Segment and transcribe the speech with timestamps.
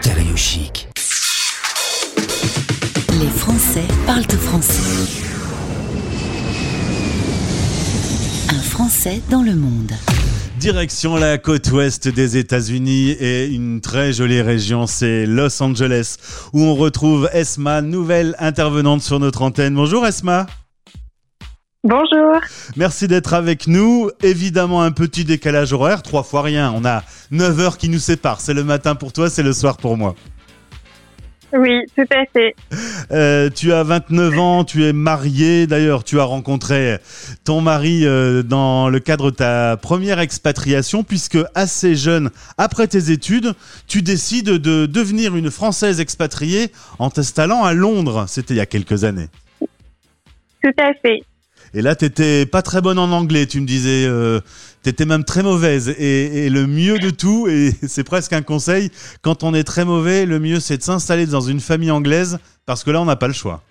[0.00, 0.88] Stéréo chic.
[3.20, 4.82] Les Français parlent au français.
[8.48, 9.92] Un Français dans le monde.
[10.58, 16.16] Direction la côte ouest des États-Unis et une très jolie région, c'est Los Angeles,
[16.54, 19.74] où on retrouve Esma, nouvelle intervenante sur notre antenne.
[19.74, 20.46] Bonjour Esma.
[21.84, 22.40] Bonjour.
[22.76, 24.08] Merci d'être avec nous.
[24.22, 26.72] Évidemment, un petit décalage horaire, trois fois rien.
[26.76, 28.40] On a 9 heures qui nous séparent.
[28.40, 30.14] C'est le matin pour toi, c'est le soir pour moi.
[31.52, 32.54] Oui, tout à fait.
[33.10, 35.66] Euh, tu as 29 ans, tu es marié.
[35.66, 36.98] D'ailleurs, tu as rencontré
[37.44, 43.10] ton mari euh, dans le cadre de ta première expatriation, puisque assez jeune, après tes
[43.10, 43.54] études,
[43.88, 46.70] tu décides de devenir une Française expatriée
[47.00, 48.26] en t'installant à Londres.
[48.28, 49.28] C'était il y a quelques années.
[50.62, 51.22] Tout à fait.
[51.74, 54.06] Et là, t'étais pas très bonne en anglais, tu me disais.
[54.06, 54.40] Euh,
[54.82, 55.88] t'étais même très mauvaise.
[55.98, 58.90] Et, le mieux de tout, et c'est presque un conseil,
[59.22, 62.84] quand on est très mauvais, le mieux c'est de s'installer dans une famille anglaise, parce
[62.84, 63.62] que là, on n'a pas le choix.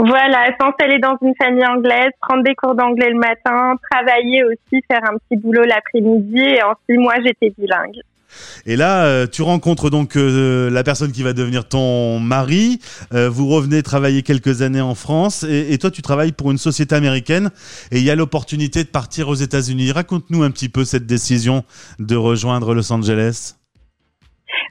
[0.00, 5.02] Voilà, s'installer dans une famille anglaise, prendre des cours d'anglais le matin, travailler aussi, faire
[5.02, 6.38] un petit boulot l'après-midi.
[6.38, 8.00] Et en six mois, j'étais bilingue.
[8.66, 12.80] Et là, euh, tu rencontres donc euh, la personne qui va devenir ton mari.
[13.12, 16.58] Euh, vous revenez travailler quelques années en France et, et, toi, tu travailles pour une
[16.58, 17.50] société américaine
[17.90, 19.92] et il y a l'opportunité de partir aux États-Unis.
[19.92, 21.64] Raconte-nous un petit peu cette décision
[21.98, 23.54] de rejoindre Los Angeles.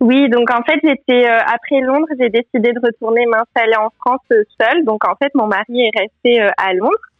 [0.00, 4.20] Oui, donc en fait, j'étais après Londres, j'ai décidé de retourner m'installer en France
[4.60, 4.84] seule.
[4.84, 7.11] Donc en fait, mon mari est resté à Londres.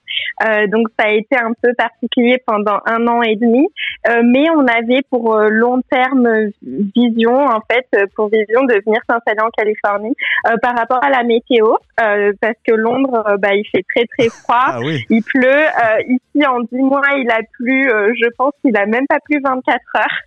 [0.44, 3.66] Euh, donc ça a été un peu particulier pendant un an et demi,
[4.08, 6.28] euh, mais on avait pour euh, long terme
[6.62, 10.14] vision en fait pour vision de venir s'installer en Californie
[10.60, 14.78] par rapport à la météo parce que Londres bah il fait très très froid, ah
[14.80, 15.04] oui.
[15.10, 15.64] il pleut
[16.08, 19.78] ici en dix mois il a plu je pense qu'il a même pas plu 24
[19.96, 20.18] heures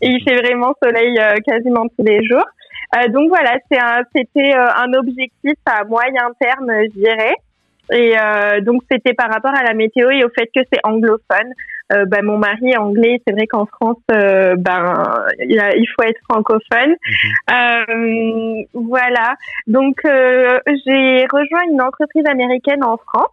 [0.00, 2.44] et il fait vraiment soleil quasiment tous les jours.
[3.10, 3.56] donc voilà,
[4.14, 7.34] c'était un, un objectif à moyen terme, je dirais.
[7.92, 11.52] Et euh, donc c'était par rapport à la météo et au fait que c'est anglophone.
[11.92, 15.86] Euh, bah, mon mari est anglais, c'est vrai qu'en France, euh, ben il, a, il,
[15.88, 16.94] faut être francophone.
[17.48, 18.66] Mm-hmm.
[18.74, 19.34] voilà.
[19.66, 23.32] Donc j'ai rejoint une entreprise américaine en France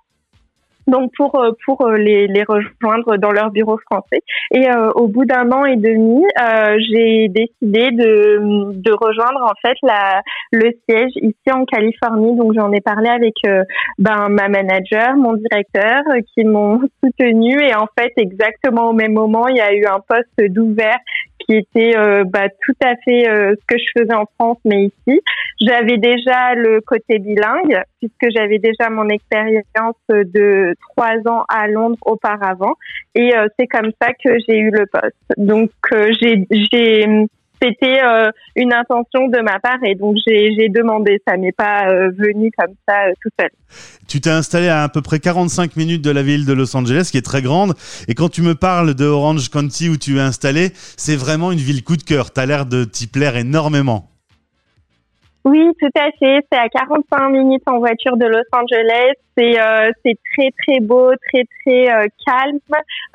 [0.88, 4.22] donc pour euh, pour euh, les, les rejoindre dans leur bureau français.
[4.52, 9.54] Et euh, au bout d'un an et demi, euh, j'ai décidé de de rejoindre en
[9.62, 10.22] fait la
[10.52, 12.36] le siège ici en Californie.
[12.38, 13.36] Donc j'en ai parlé avec
[14.00, 16.04] ben ma manager, mon directeur,
[16.34, 20.00] qui m'ont soutenu et en fait exactement au même moment, il y a eu un
[20.00, 20.98] poste d'ouvert
[21.48, 24.86] qui était euh, bah, tout à fait euh, ce que je faisais en France, mais
[24.86, 25.22] ici.
[25.62, 31.98] J'avais déjà le côté bilingue, puisque j'avais déjà mon expérience de trois ans à Londres
[32.06, 32.74] auparavant.
[33.16, 35.16] Et euh, c'est comme ça que j'ai eu le poste.
[35.38, 35.72] Donc,
[36.20, 37.08] j'ai
[37.62, 41.22] c'était euh, une intention de ma part et donc j'ai demandé.
[41.28, 43.50] Ça n'est pas euh, venu comme ça euh, tout seul.
[44.08, 47.10] Tu t'es installé à à peu près 45 minutes de la ville de Los Angeles,
[47.12, 47.74] qui est très grande.
[48.08, 51.60] Et quand tu me parles de Orange County où tu es installé, c'est vraiment une
[51.60, 52.32] ville coup de cœur.
[52.32, 54.08] Tu as l'air de t'y plaire énormément.
[55.48, 56.46] Oui, tout à fait.
[56.52, 59.14] C'est à 45 minutes en voiture de Los Angeles.
[59.38, 62.60] C'est euh, très très beau, très très euh, calme.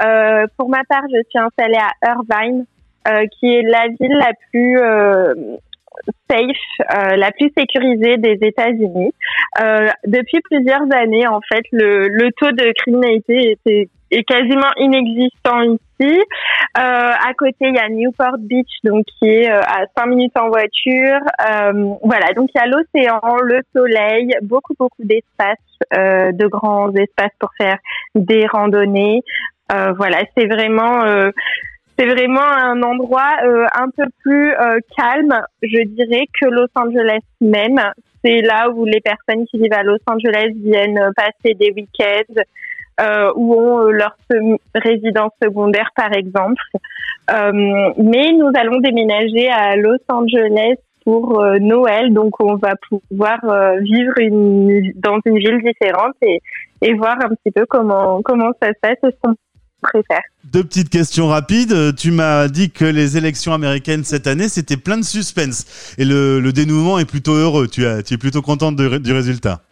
[0.03, 2.65] Euh, pour ma part, je suis installée à Irvine,
[3.39, 5.35] qui est la ville la plus euh,
[6.31, 9.13] safe, euh, la plus sécurisée des États-Unis.
[9.61, 15.63] Euh, depuis plusieurs années, en fait, le, le taux de criminalité était, est quasiment inexistant
[15.63, 16.21] ici.
[16.79, 20.49] Euh, à côté, il y a Newport Beach, donc qui est à 5 minutes en
[20.49, 21.21] voiture.
[22.03, 25.59] voilà, donc il y a l'océan, le soleil, beaucoup beaucoup d'espace,
[25.93, 27.79] de grands espaces pour faire
[28.15, 29.23] des randonnées.
[29.71, 31.31] voilà, c'est vraiment
[31.99, 37.21] c'est vraiment un endroit euh, un peu plus euh, calme, je dirais, que Los Angeles
[37.41, 37.81] même.
[38.25, 42.43] C'est là où les personnes qui vivent à Los Angeles viennent passer des week-ends
[43.01, 44.17] euh, ou ont leur
[44.75, 46.63] résidence secondaire, par exemple.
[47.29, 53.41] mais nous allons déménager à Los Angeles pour Noël, donc on va pouvoir
[53.81, 56.41] vivre une, dans une ville différente et,
[56.81, 59.13] et voir un petit peu comment comment ça se passe,
[59.83, 60.23] préfère.
[60.53, 61.95] Deux petites questions rapides.
[61.97, 65.95] Tu m'as dit que les élections américaines cette année, c'était plein de suspense.
[65.97, 67.69] Et le, le, dénouement est plutôt heureux.
[67.69, 69.63] Tu, as, tu es plutôt contente de, du résultat?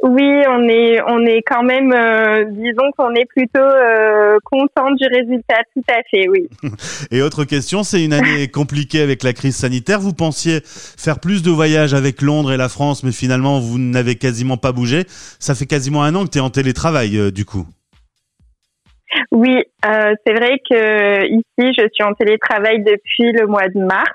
[0.00, 5.04] Oui, on est, on est quand même, euh, disons qu'on est plutôt euh, content du
[5.08, 6.48] résultat, tout à fait, oui.
[7.10, 9.98] Et autre question, c'est une année compliquée avec la crise sanitaire.
[9.98, 14.14] Vous pensiez faire plus de voyages avec Londres et la France, mais finalement, vous n'avez
[14.14, 15.02] quasiment pas bougé.
[15.40, 17.66] Ça fait quasiment un an que tu es en télétravail, euh, du coup.
[19.32, 24.10] Oui, euh, c'est vrai que ici, je suis en télétravail depuis le mois de mars.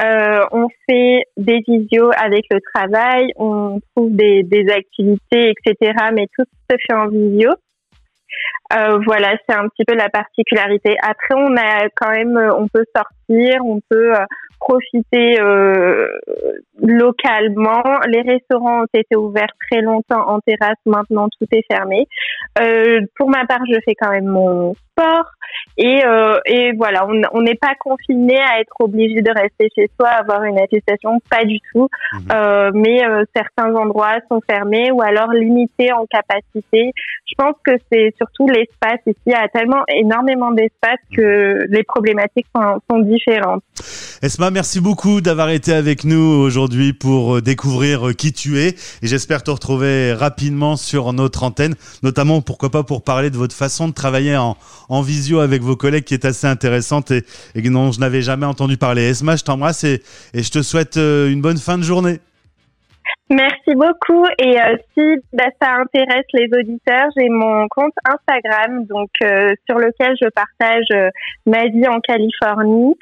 [0.00, 5.92] Euh, on fait des visios avec le travail, on trouve des, des activités, etc.
[6.14, 7.50] Mais tout se fait en visio.
[8.72, 10.96] Euh, voilà, c'est un petit peu la particularité.
[11.02, 14.24] Après, on a quand même, on peut sortir, on peut euh,
[14.60, 16.08] profiter euh,
[16.82, 17.82] localement.
[18.06, 22.06] Les restaurants ont été ouverts très longtemps en terrasse, maintenant tout est fermé.
[22.60, 25.30] Euh, pour ma part, je fais quand même mon sport
[25.76, 30.08] et, euh, et voilà, on n'est pas confiné à être obligé de rester chez soi,
[30.08, 31.88] avoir une attestation, pas du tout.
[32.14, 32.20] Mhm.
[32.32, 36.92] Euh, mais euh, certains endroits sont fermés ou alors limités en capacité.
[37.26, 39.18] Je pense que c'est surtout l'espace ici.
[39.26, 43.62] Il y a tellement énormément d'espace que les problématiques sont, sont différentes.
[44.20, 48.68] Esma, merci beaucoup d'avoir été avec nous aujourd'hui pour euh, découvrir euh, qui tu es
[49.02, 53.54] et j'espère te retrouver rapidement sur notre antenne, notamment pourquoi pas pour parler de votre
[53.54, 54.56] façon de travailler en,
[55.02, 57.24] visio avec vos collègues qui est assez intéressante et,
[57.56, 59.02] dont je n'avais jamais entendu parler.
[59.02, 60.02] Esma, je t'embrasse et,
[60.34, 62.20] et je te souhaite euh, une bonne fin de journée.
[63.30, 64.24] Merci beaucoup.
[64.38, 65.02] Et euh, si
[65.34, 70.86] bah, ça intéresse les auditeurs, j'ai mon compte Instagram, donc euh, sur lequel je partage
[70.92, 71.10] euh,
[71.44, 72.94] ma vie en Californie.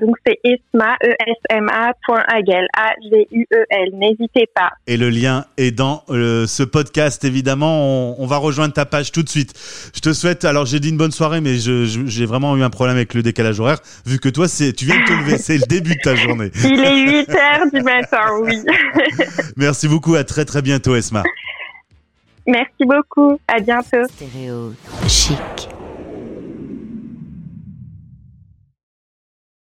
[0.00, 1.92] donc c'est esma e s m a
[2.34, 3.90] Agel a g u e l.
[3.92, 4.70] N'hésitez pas.
[4.88, 8.20] Et le lien est dans ce podcast évidemment.
[8.20, 9.52] On, va rejoindre ta page tout de suite.
[9.94, 10.44] Je te souhaite.
[10.44, 13.60] Alors j'ai dit une bonne soirée, mais j'ai vraiment eu un problème avec le décalage
[13.60, 13.78] horaire.
[14.06, 16.50] Vu que toi, c'est tu viens de te lever, c'est le début de ta journée.
[16.64, 18.56] Il est 8 heures du matin, oui.
[19.60, 20.14] Merci beaucoup.
[20.14, 21.22] À très très bientôt, Esma.
[22.46, 23.38] Merci beaucoup.
[23.46, 24.08] À bientôt.
[24.08, 24.72] Stéréo
[25.06, 25.68] chic.